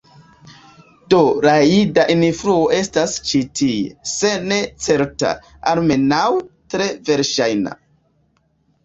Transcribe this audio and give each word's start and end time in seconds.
Do 1.13 1.17
la 1.45 1.51
jida 1.71 2.05
influo 2.13 2.55
estas 2.77 3.13
ĉi 3.31 3.41
tie, 3.59 3.91
se 4.13 4.31
ne 4.53 4.57
certa, 4.87 5.35
almenaŭ 5.73 6.25
tre 6.75 6.89
verŝajna. 7.11 7.77